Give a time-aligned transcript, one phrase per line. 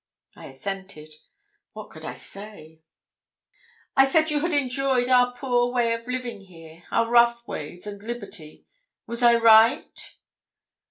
[0.35, 1.13] I assented.
[1.73, 2.81] What could I say?
[3.95, 8.01] 'I said you had enjoyed our poor way of living here our rough ways and
[8.01, 8.65] liberty.
[9.05, 10.15] Was I right?'